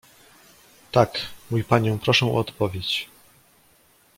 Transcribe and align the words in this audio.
"Tak, 0.91 1.19
mój 1.51 1.63
panie 1.63 1.97
proszę 2.03 2.25
o 2.25 2.35
odpowiedź." 2.37 3.09